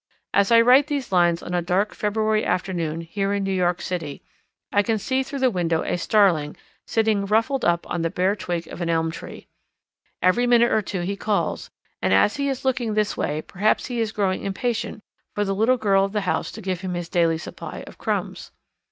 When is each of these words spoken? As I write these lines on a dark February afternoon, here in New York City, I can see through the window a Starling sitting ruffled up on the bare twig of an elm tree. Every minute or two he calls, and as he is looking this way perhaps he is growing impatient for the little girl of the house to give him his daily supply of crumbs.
As 0.33 0.51
I 0.51 0.61
write 0.61 0.87
these 0.87 1.11
lines 1.11 1.43
on 1.43 1.53
a 1.53 1.61
dark 1.61 1.93
February 1.93 2.43
afternoon, 2.43 3.01
here 3.01 3.33
in 3.35 3.43
New 3.43 3.53
York 3.53 3.83
City, 3.83 4.23
I 4.73 4.81
can 4.81 4.97
see 4.97 5.21
through 5.21 5.37
the 5.37 5.51
window 5.51 5.83
a 5.83 5.95
Starling 5.95 6.57
sitting 6.87 7.27
ruffled 7.27 7.63
up 7.63 7.87
on 7.87 8.01
the 8.01 8.09
bare 8.09 8.35
twig 8.35 8.65
of 8.69 8.81
an 8.81 8.89
elm 8.89 9.11
tree. 9.11 9.47
Every 10.19 10.47
minute 10.47 10.71
or 10.71 10.81
two 10.81 11.01
he 11.01 11.15
calls, 11.15 11.69
and 12.01 12.15
as 12.15 12.37
he 12.37 12.49
is 12.49 12.65
looking 12.65 12.95
this 12.95 13.15
way 13.15 13.43
perhaps 13.43 13.85
he 13.85 14.01
is 14.01 14.11
growing 14.11 14.41
impatient 14.41 15.03
for 15.35 15.45
the 15.45 15.53
little 15.53 15.77
girl 15.77 16.03
of 16.03 16.13
the 16.13 16.21
house 16.21 16.51
to 16.53 16.61
give 16.61 16.81
him 16.81 16.95
his 16.95 17.07
daily 17.07 17.37
supply 17.37 17.83
of 17.85 17.99
crumbs. 17.99 18.49